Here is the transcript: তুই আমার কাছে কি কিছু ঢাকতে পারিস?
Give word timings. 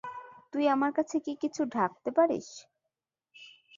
তুই 0.53 0.65
আমার 0.67 0.91
কাছে 0.93 1.15
কি 1.25 1.33
কিছু 1.41 1.61
ঢাকতে 1.75 2.09
পারিস? 2.11 2.47